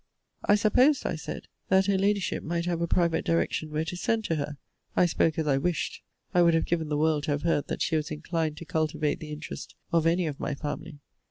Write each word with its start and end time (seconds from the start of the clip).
I 0.43 0.55
supposed, 0.55 1.05
I 1.05 1.13
said, 1.15 1.45
that 1.69 1.85
her 1.85 1.95
Ladyship 1.95 2.41
might 2.43 2.65
have 2.65 2.81
a 2.81 2.87
private 2.87 3.23
direction 3.23 3.69
where 3.69 3.85
to 3.85 3.95
send 3.95 4.23
to 4.23 4.35
her. 4.37 4.57
I 4.95 5.05
spoke 5.05 5.37
as 5.37 5.45
I 5.45 5.57
wished: 5.59 6.01
I 6.33 6.41
would 6.41 6.55
have 6.55 6.65
given 6.65 6.89
the 6.89 6.97
world 6.97 7.25
to 7.25 7.31
have 7.33 7.43
heard 7.43 7.67
that 7.67 7.83
she 7.83 7.97
was 7.97 8.09
inclined 8.09 8.57
to 8.57 8.65
cultivate 8.65 9.19
the 9.19 9.31
interest 9.31 9.75
of 9.91 10.07
any 10.07 10.25
of 10.25 10.39
my 10.39 10.55
family. 10.55 10.97